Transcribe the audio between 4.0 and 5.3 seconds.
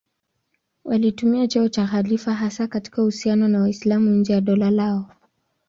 nje ya dola lao.